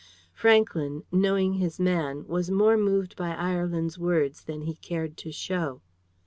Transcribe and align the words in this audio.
Franklyn, 0.33 1.03
knowing 1.11 1.53
his 1.53 1.79
man, 1.79 2.25
was 2.25 2.49
more 2.49 2.75
moved 2.75 3.15
by 3.15 3.35
Ireland's 3.35 3.99
words 3.99 4.45
than 4.45 4.61
he 4.63 4.73
cared 4.73 5.15
to 5.17 5.31
show. 5.31 5.83